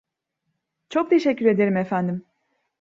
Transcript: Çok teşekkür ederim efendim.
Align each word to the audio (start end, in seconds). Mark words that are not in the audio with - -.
Çok 0.89 1.09
teşekkür 1.09 1.45
ederim 1.45 1.77
efendim. 1.77 2.25